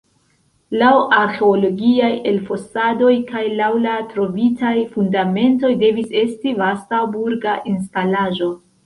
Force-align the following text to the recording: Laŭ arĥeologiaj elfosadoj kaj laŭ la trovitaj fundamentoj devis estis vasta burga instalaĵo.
Laŭ 0.83 0.91
arĥeologiaj 1.17 2.09
elfosadoj 2.31 3.11
kaj 3.31 3.43
laŭ 3.59 3.67
la 3.83 3.93
trovitaj 4.15 4.71
fundamentoj 4.95 5.71
devis 5.85 6.17
estis 6.23 6.59
vasta 6.63 7.03
burga 7.13 7.55
instalaĵo. 7.75 8.49